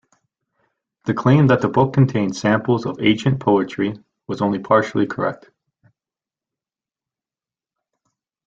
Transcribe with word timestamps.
The 1.05 1.13
claim 1.13 1.45
that 1.45 1.61
the 1.61 1.69
book 1.69 1.93
contained 1.93 2.35
samples 2.35 2.87
of 2.87 2.99
ancient 3.03 3.39
poetry 3.39 3.99
was 4.25 4.41
only 4.41 4.57
partially 4.57 5.05
correct. 5.05 5.51